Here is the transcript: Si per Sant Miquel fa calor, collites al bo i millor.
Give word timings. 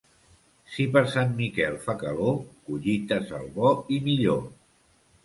Si 0.75 0.85
per 0.93 1.01
Sant 1.15 1.35
Miquel 1.41 1.77
fa 1.83 1.95
calor, 2.03 2.39
collites 2.71 3.35
al 3.41 3.47
bo 3.59 3.75
i 3.97 4.01
millor. 4.09 4.41